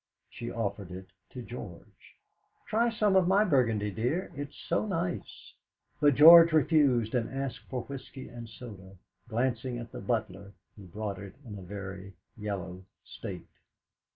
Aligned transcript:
She 0.31 0.49
offered 0.51 0.89
it 0.89 1.11
to 1.29 1.43
George. 1.43 2.17
"Try 2.67 2.89
some 2.89 3.15
of 3.15 3.27
my 3.27 3.43
burgundy, 3.45 3.91
dear; 3.91 4.31
it's 4.35 4.57
so 4.67 4.87
nice." 4.87 5.53
But 5.99 6.15
George 6.15 6.51
refused 6.53 7.13
and 7.13 7.31
asked 7.31 7.59
for 7.69 7.83
whisky 7.83 8.27
and 8.27 8.49
soda, 8.49 8.95
glancing 9.29 9.77
at 9.77 9.91
the 9.91 10.01
butler, 10.01 10.53
who 10.75 10.85
brought 10.87 11.19
it 11.19 11.35
in 11.45 11.55
a 11.55 11.61
very 11.61 12.15
yellow 12.35 12.83
state. 13.05 13.45